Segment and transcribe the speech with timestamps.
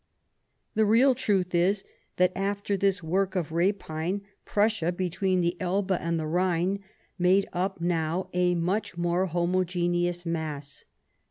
[0.73, 1.83] The real truth is
[2.17, 3.69] that, after this work of rapine,
[4.15, 6.79] 99 Bismarck Prussia between the Elbe and the Rhine
[7.19, 10.85] made up now a much more homogeneous mass.